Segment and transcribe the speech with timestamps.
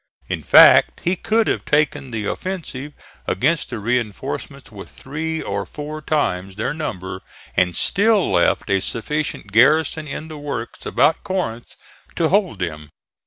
[0.29, 2.93] In fact he could have taken the offensive
[3.27, 7.21] against the reinforcements with three or four times their number
[7.55, 11.75] and still left a sufficient garrison in the works about Corinth
[12.15, 12.89] to hold them.